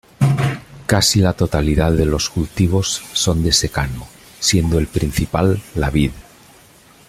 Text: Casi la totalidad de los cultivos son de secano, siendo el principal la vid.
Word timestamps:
Casi 0.87 1.19
la 1.19 1.33
totalidad 1.33 1.91
de 1.91 2.05
los 2.05 2.31
cultivos 2.31 3.03
son 3.13 3.43
de 3.43 3.51
secano, 3.51 4.07
siendo 4.39 4.79
el 4.79 4.87
principal 4.87 5.61
la 5.75 5.91
vid. 5.91 6.09